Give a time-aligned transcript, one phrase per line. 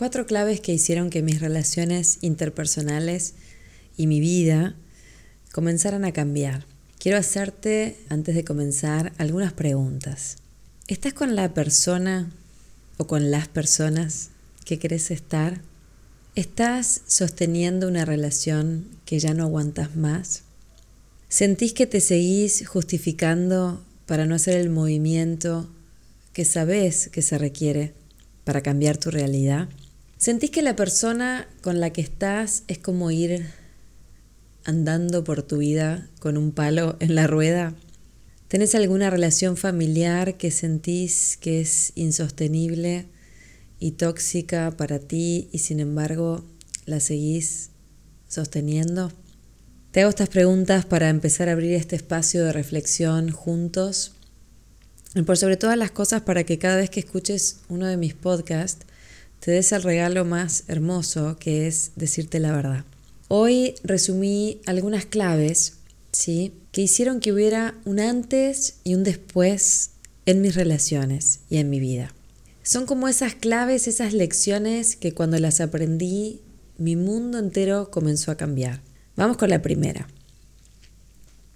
[0.00, 3.34] cuatro claves que hicieron que mis relaciones interpersonales
[3.98, 4.74] y mi vida
[5.52, 6.64] comenzaran a cambiar.
[6.98, 10.38] Quiero hacerte, antes de comenzar, algunas preguntas.
[10.88, 12.30] ¿Estás con la persona
[12.96, 14.30] o con las personas
[14.64, 15.60] que querés estar?
[16.34, 20.44] ¿Estás sosteniendo una relación que ya no aguantas más?
[21.28, 25.68] ¿Sentís que te seguís justificando para no hacer el movimiento
[26.32, 27.92] que sabes que se requiere
[28.44, 29.68] para cambiar tu realidad?
[30.20, 33.46] ¿Sentís que la persona con la que estás es como ir
[34.64, 37.72] andando por tu vida con un palo en la rueda?
[38.46, 43.06] ¿Tenés alguna relación familiar que sentís que es insostenible
[43.78, 46.44] y tóxica para ti y sin embargo
[46.84, 47.70] la seguís
[48.28, 49.10] sosteniendo?
[49.90, 54.12] Te hago estas preguntas para empezar a abrir este espacio de reflexión juntos
[55.14, 58.12] y por sobre todas las cosas para que cada vez que escuches uno de mis
[58.12, 58.84] podcasts
[59.40, 62.84] te des el regalo más hermoso que es decirte la verdad.
[63.28, 65.74] Hoy resumí algunas claves,
[66.12, 66.52] ¿sí?
[66.72, 69.90] Que hicieron que hubiera un antes y un después
[70.26, 72.14] en mis relaciones y en mi vida.
[72.62, 76.40] Son como esas claves, esas lecciones que cuando las aprendí,
[76.76, 78.80] mi mundo entero comenzó a cambiar.
[79.16, 80.08] Vamos con la primera.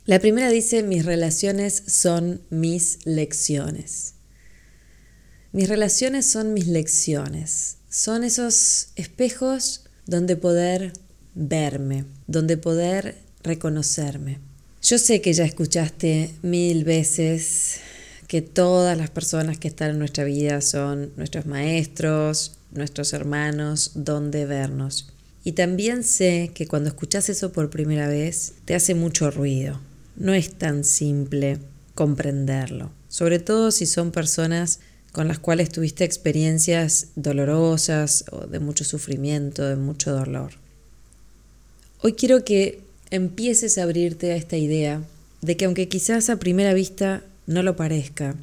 [0.07, 4.14] La primera dice, mis relaciones son mis lecciones.
[5.55, 10.95] Mis relaciones son mis lecciones, son esos espejos donde poder
[11.37, 14.41] verme, donde poder reconocerme.
[14.83, 17.77] Yo sé que ya escuchaste mil veces
[18.27, 24.47] que todas las personas que están en nuestra vida son nuestros maestros, nuestros hermanos, donde
[24.47, 25.13] vernos.
[25.45, 29.81] Y también sé que cuando escuchas eso por primera vez te hace mucho ruido.
[30.17, 31.61] No es tan simple
[31.95, 34.81] comprenderlo, sobre todo si son personas
[35.15, 40.55] con las cuales tuviste experiencias dolorosas o de mucho sufrimiento, de mucho dolor.
[42.03, 42.81] Hoy quiero que
[43.11, 45.05] empieces a abrirte a esta idea
[45.41, 48.35] de que aunque quizás a primera vista no lo parezca,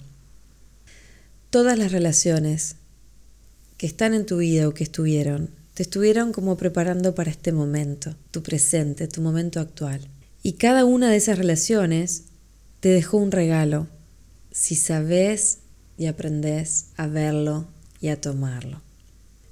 [1.50, 2.78] todas las relaciones
[3.76, 8.16] que están en tu vida o que estuvieron, te estuvieron como preparando para este momento,
[8.32, 10.08] tu presente, tu momento actual.
[10.42, 12.24] Y cada una de esas relaciones
[12.80, 13.88] te dejó un regalo
[14.54, 15.58] si sabes
[15.98, 17.68] y aprendes a verlo
[18.00, 18.82] y a tomarlo.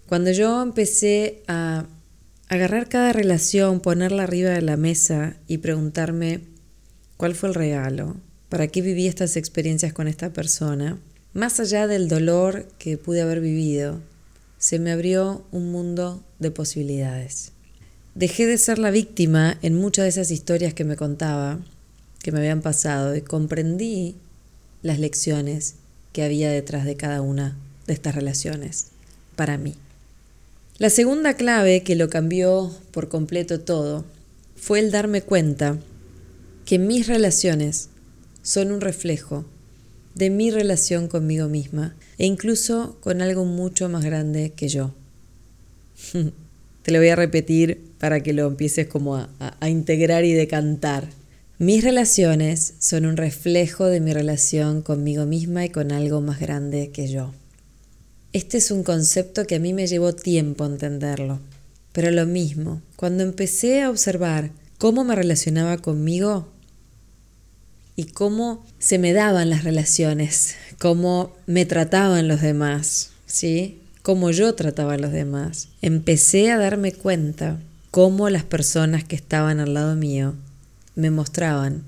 [0.07, 1.85] Cuando yo empecé a
[2.47, 6.41] agarrar cada relación, ponerla arriba de la mesa y preguntarme
[7.15, 8.17] cuál fue el regalo,
[8.49, 10.97] para qué viví estas experiencias con esta persona,
[11.33, 14.01] más allá del dolor que pude haber vivido,
[14.57, 17.51] se me abrió un mundo de posibilidades.
[18.15, 21.59] Dejé de ser la víctima en muchas de esas historias que me contaba,
[22.23, 24.15] que me habían pasado, y comprendí
[24.81, 25.75] las lecciones
[26.13, 28.87] que había detrás de cada una de estas relaciones
[29.35, 29.75] para mí.
[30.77, 34.05] La segunda clave que lo cambió por completo todo
[34.55, 35.77] fue el darme cuenta
[36.65, 37.89] que mis relaciones
[38.43, 39.45] son un reflejo
[40.15, 44.93] de mi relación conmigo misma e incluso con algo mucho más grande que yo.
[46.83, 51.09] Te lo voy a repetir para que lo empieces como a, a integrar y decantar.
[51.61, 56.91] Mis relaciones son un reflejo de mi relación conmigo misma y con algo más grande
[56.91, 57.33] que yo.
[58.31, 61.41] Este es un concepto que a mí me llevó tiempo entenderlo,
[61.91, 66.47] pero lo mismo, cuando empecé a observar cómo me relacionaba conmigo
[67.97, 73.81] y cómo se me daban las relaciones, cómo me trataban los demás, ¿sí?
[74.01, 77.59] Cómo yo trataba a los demás, empecé a darme cuenta
[77.91, 80.35] cómo las personas que estaban al lado mío
[80.99, 81.83] me mostraban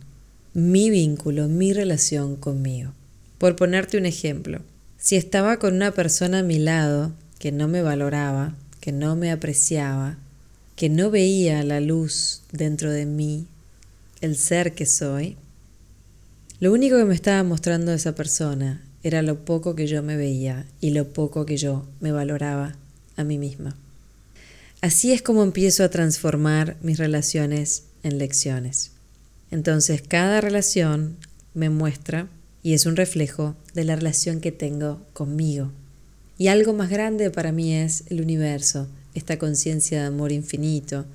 [0.54, 2.94] mi vínculo, mi relación conmigo.
[3.38, 4.62] Por ponerte un ejemplo,
[4.98, 9.32] si estaba con una persona a mi lado que no me valoraba, que no me
[9.32, 10.18] apreciaba,
[10.76, 13.48] que no veía la luz dentro de mí,
[14.22, 15.38] el ser que soy,
[16.60, 20.66] lo único que me estaba mostrando esa persona era lo poco que yo me veía
[20.80, 22.76] y lo poco que yo me valoraba
[23.16, 23.76] a mí misma.
[24.82, 28.92] Así es como empiezo a transformar mis relaciones en lecciones.
[29.52, 31.18] Entonces cada relación
[31.54, 32.30] me muestra
[32.64, 35.72] y es un reflejo de la relación que tengo conmigo.
[36.38, 41.06] Y algo más grande para mí es el universo, esta conciencia de amor infinito,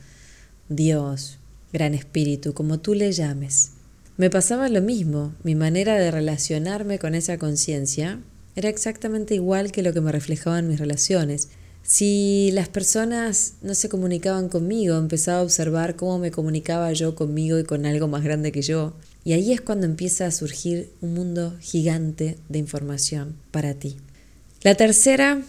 [0.69, 1.39] Dios,
[1.73, 3.73] Gran Espíritu, como tú le llames.
[4.17, 8.21] Me pasaba lo mismo, mi manera de relacionarme con esa conciencia
[8.55, 11.49] era exactamente igual que lo que me reflejaba en mis relaciones.
[11.87, 17.61] Si las personas no se comunicaban conmigo, empezaba a observar cómo me comunicaba yo conmigo
[17.61, 18.95] y con algo más grande que yo.
[19.23, 23.99] Y ahí es cuando empieza a surgir un mundo gigante de información para ti.
[24.63, 25.43] La tercera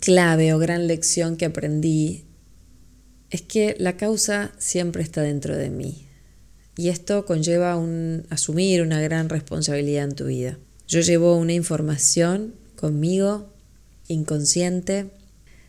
[0.00, 2.24] clave o gran lección que aprendí
[3.30, 6.06] es que la causa siempre está dentro de mí.
[6.76, 10.58] Y esto conlleva un, asumir una gran responsabilidad en tu vida.
[10.86, 13.48] Yo llevo una información conmigo
[14.08, 15.10] inconsciente,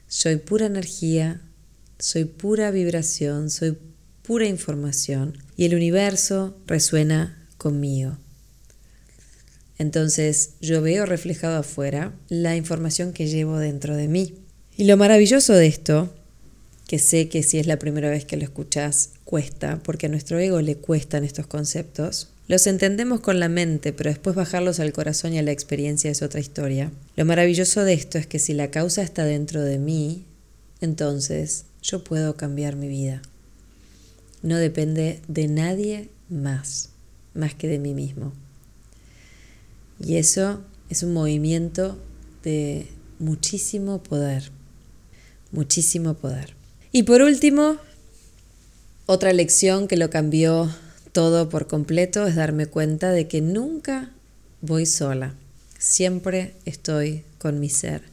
[0.08, 1.42] soy pura energía,
[2.00, 3.78] soy pura vibración, soy
[4.24, 8.18] pura información y el universo resuena conmigo.
[9.78, 14.36] Entonces yo veo reflejado afuera la información que llevo dentro de mí.
[14.78, 16.14] Y lo maravilloso de esto,
[16.88, 20.40] que sé que si es la primera vez que lo escuchas, cuesta, porque a nuestro
[20.40, 25.34] ego le cuestan estos conceptos, los entendemos con la mente, pero después bajarlos al corazón
[25.34, 26.92] y a la experiencia es otra historia.
[27.16, 30.26] Lo maravilloso de esto es que si la causa está dentro de mí,
[30.82, 33.22] entonces yo puedo cambiar mi vida.
[34.42, 36.90] No depende de nadie más,
[37.36, 38.34] más que de mí mismo.
[40.04, 42.00] Y eso es un movimiento
[42.44, 42.88] de
[43.20, 44.50] muchísimo poder,
[45.52, 46.56] muchísimo poder.
[46.92, 47.78] Y por último,
[49.06, 50.68] otra lección que lo cambió
[51.12, 54.12] todo por completo es darme cuenta de que nunca
[54.62, 55.36] voy sola.
[55.78, 58.04] Siempre estoy con mi ser,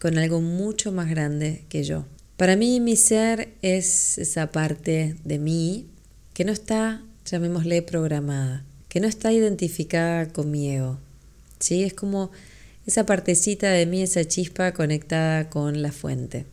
[0.00, 2.04] con algo mucho más grande que yo.
[2.36, 5.86] Para mí mi ser es esa parte de mí
[6.34, 10.98] que no está, llamémosle, programada, que no está identificada con mi ego.
[11.58, 11.84] ¿sí?
[11.84, 12.30] Es como
[12.86, 16.46] esa partecita de mí, esa chispa conectada con la fuente.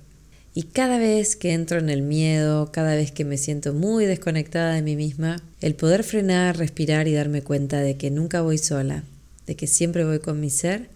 [0.57, 4.73] Y cada vez que entro en el miedo, cada vez que me siento muy desconectada
[4.73, 9.03] de mí misma, el poder frenar, respirar y darme cuenta de que nunca voy sola,
[9.45, 10.89] de que siempre voy con mi ser,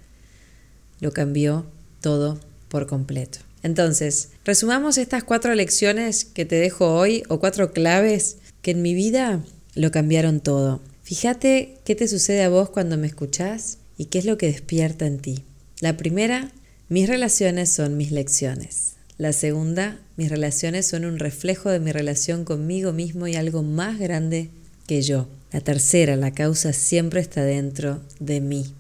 [0.99, 1.67] lo cambió
[1.99, 3.37] todo por completo.
[3.61, 8.95] Entonces, resumamos estas cuatro lecciones que te dejo hoy o cuatro claves que en mi
[8.95, 9.43] vida
[9.75, 10.81] lo cambiaron todo.
[11.03, 15.05] Fíjate qué te sucede a vos cuando me escuchás y qué es lo que despierta
[15.05, 15.43] en ti.
[15.81, 16.51] La primera,
[16.89, 18.90] mis relaciones son mis lecciones.
[19.21, 23.99] La segunda, mis relaciones son un reflejo de mi relación conmigo mismo y algo más
[23.99, 24.49] grande
[24.87, 25.27] que yo.
[25.51, 28.73] La tercera, la causa siempre está dentro de mí.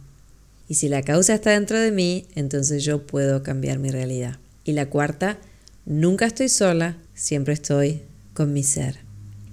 [0.67, 4.39] Y si la causa está dentro de mí, entonces yo puedo cambiar mi realidad.
[4.63, 5.37] Y la cuarta,
[5.85, 8.01] nunca estoy sola, siempre estoy
[8.33, 8.97] con mi ser.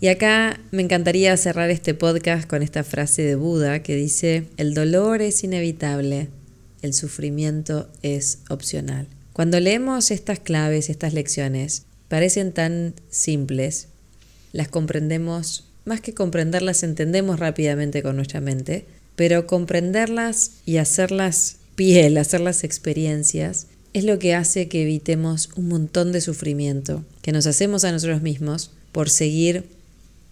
[0.01, 4.73] Y acá me encantaría cerrar este podcast con esta frase de Buda que dice, el
[4.73, 6.31] dolor es inevitable,
[6.81, 9.07] el sufrimiento es opcional.
[9.39, 13.87] Cuando leemos estas claves, estas lecciones, parecen tan simples,
[14.51, 22.19] las comprendemos, más que comprenderlas, entendemos rápidamente con nuestra mente, pero comprenderlas y hacerlas piel,
[22.19, 27.85] hacerlas experiencias, es lo que hace que evitemos un montón de sufrimiento que nos hacemos
[27.85, 29.67] a nosotros mismos por seguir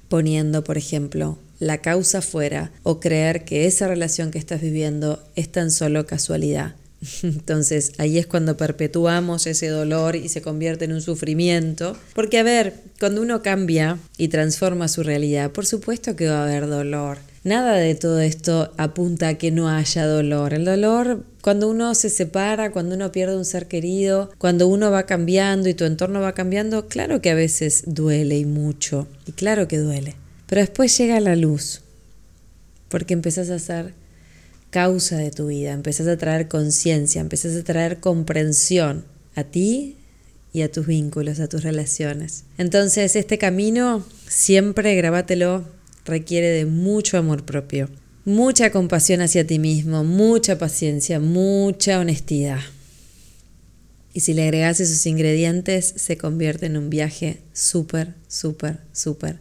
[0.09, 5.49] poniendo, por ejemplo, la causa fuera o creer que esa relación que estás viviendo es
[5.53, 6.75] tan solo casualidad
[7.23, 11.97] entonces ahí es cuando perpetuamos ese dolor y se convierte en un sufrimiento.
[12.15, 16.45] Porque a ver, cuando uno cambia y transforma su realidad, por supuesto que va a
[16.45, 17.19] haber dolor.
[17.45, 20.53] Nada de todo esto apunta a que no haya dolor.
[20.53, 25.05] El dolor, cuando uno se separa, cuando uno pierde un ser querido, cuando uno va
[25.05, 29.07] cambiando y tu entorno va cambiando, claro que a veces duele y mucho.
[29.27, 30.17] Y claro que duele.
[30.49, 31.83] Pero después llega la luz.
[32.89, 33.95] Porque empezás a ser
[34.77, 39.97] causa de tu vida, empezás a traer conciencia, empezás a traer comprensión a ti
[40.53, 42.45] y a tus vínculos, a tus relaciones.
[42.59, 45.65] Entonces, este camino, siempre grabátelo,
[46.05, 47.89] requiere de mucho amor propio,
[48.27, 52.61] mucha compasión hacia ti mismo, mucha paciencia, mucha honestidad.
[54.13, 59.39] Y si le agregas esos ingredientes, se convierte en un viaje súper, súper, súper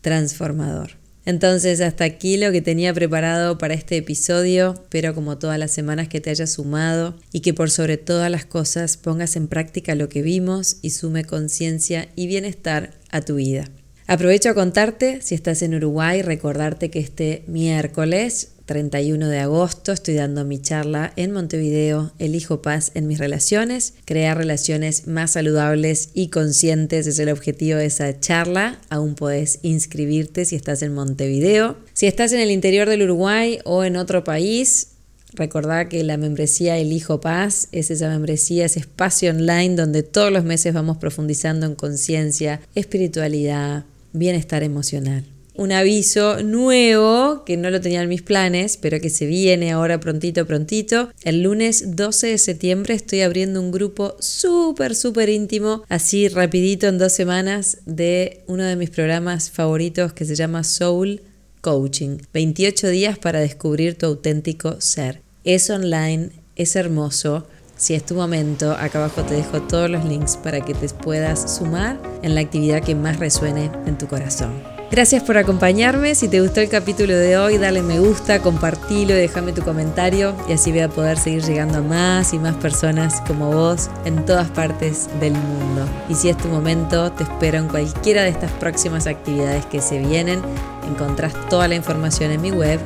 [0.00, 1.03] transformador.
[1.26, 6.08] Entonces hasta aquí lo que tenía preparado para este episodio, pero como todas las semanas
[6.08, 10.08] que te haya sumado y que por sobre todas las cosas pongas en práctica lo
[10.08, 13.70] que vimos y sume conciencia y bienestar a tu vida.
[14.06, 20.14] Aprovecho a contarte, si estás en Uruguay, recordarte que este miércoles 31 de agosto estoy
[20.14, 23.94] dando mi charla en Montevideo, Elijo paz en mis relaciones.
[24.04, 28.78] Crear relaciones más saludables y conscientes es el objetivo de esa charla.
[28.88, 31.76] Aún podés inscribirte si estás en Montevideo.
[31.92, 34.88] Si estás en el interior del Uruguay o en otro país,
[35.36, 40.44] Recordá que la membresía Elijo Paz es esa membresía, ese espacio online donde todos los
[40.44, 48.02] meses vamos profundizando en conciencia, espiritualidad, bienestar emocional un aviso nuevo que no lo tenía
[48.02, 51.10] en mis planes, pero que se viene ahora prontito, prontito.
[51.22, 56.98] El lunes 12 de septiembre estoy abriendo un grupo súper, súper íntimo, así rapidito en
[56.98, 61.20] dos semanas, de uno de mis programas favoritos que se llama Soul
[61.60, 62.18] Coaching.
[62.32, 65.22] 28 días para descubrir tu auténtico ser.
[65.44, 67.46] Es online, es hermoso.
[67.76, 71.56] Si es tu momento, acá abajo te dejo todos los links para que te puedas
[71.56, 74.73] sumar en la actividad que más resuene en tu corazón.
[74.90, 76.14] Gracias por acompañarme.
[76.14, 80.52] Si te gustó el capítulo de hoy, dale me gusta, compartilo, déjame tu comentario y
[80.52, 84.48] así voy a poder seguir llegando a más y más personas como vos en todas
[84.50, 85.86] partes del mundo.
[86.08, 89.98] Y si es tu momento, te espero en cualquiera de estas próximas actividades que se
[89.98, 90.42] vienen.
[90.88, 92.78] Encontrás toda la información en mi web